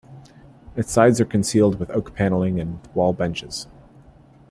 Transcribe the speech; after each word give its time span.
Its 0.75 0.91
sides 0.91 1.21
are 1.21 1.25
concealed 1.25 1.79
with 1.79 1.91
oak 1.91 2.15
panelling 2.15 2.59
and 2.59 2.79
wall 2.95 3.13
benches. 3.13 3.67